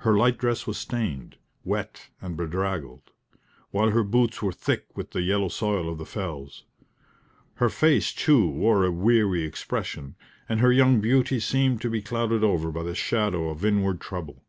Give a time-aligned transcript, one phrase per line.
[0.00, 3.10] Her light dress was stained, wet and bedraggled;
[3.70, 6.64] while her boots were thick with the yellow soil of the fells.
[7.54, 10.14] Her face, too, wore a weary expression,
[10.46, 14.44] and her young beauty seemed to be clouded over by the shadow of inward trouble.